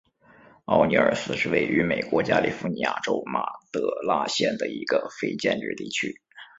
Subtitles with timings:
[0.65, 6.19] 奥尼尔斯是位于美国加利福尼亚州马德拉县的一个非建制地区。